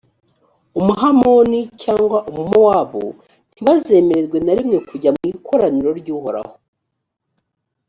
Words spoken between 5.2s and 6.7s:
ikoraniro ry’uhoraho;